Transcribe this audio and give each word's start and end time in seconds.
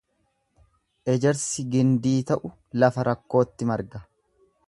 Ejersi 1.13 1.65
gindii 1.75 2.15
ta'u 2.31 2.51
lafa 2.85 3.07
rakkootti 3.09 3.71
marga. 3.73 4.05